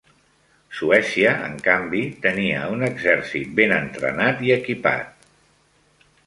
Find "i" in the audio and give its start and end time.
4.49-4.53